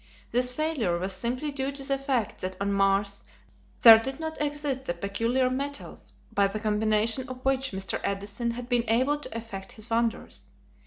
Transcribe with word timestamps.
This 0.31 0.49
failure 0.49 0.97
was 0.97 1.13
simply 1.13 1.51
due 1.51 1.71
to 1.73 1.83
the 1.83 1.99
fact 1.99 2.41
that 2.41 2.55
on 2.59 2.73
Mars 2.73 3.23
there 3.83 3.99
did 3.99 4.19
not 4.19 4.41
exist 4.41 4.85
the 4.85 4.95
peculiar 4.95 5.47
metals 5.47 6.13
by 6.33 6.47
the 6.47 6.59
combination 6.59 7.29
of 7.29 7.45
which 7.45 7.69
Mr. 7.71 7.99
Edison 8.03 8.49
had 8.49 8.67
been 8.67 8.89
able 8.89 9.19
to 9.19 9.37
effect 9.37 9.73
his 9.73 9.91
wonders. 9.91 10.45